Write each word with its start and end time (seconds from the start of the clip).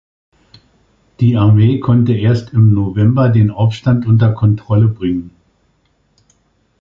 Die 1.19 1.37
Armee 1.37 1.79
konnte 1.79 2.13
erst 2.13 2.53
im 2.53 2.73
November 2.73 3.29
den 3.29 3.51
Aufstand 3.51 4.07
unter 4.07 4.31
Kontrolle 4.33 4.87
bringen. 4.87 5.29